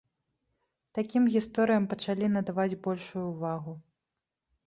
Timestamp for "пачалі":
1.91-2.25